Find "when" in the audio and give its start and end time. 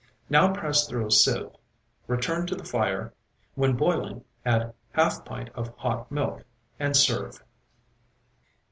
3.53-3.75